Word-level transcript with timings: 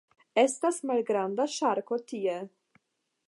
Estas 0.43 0.79
malgranda 0.91 1.45
ŝarko 1.57 1.99
tie. 2.13 2.39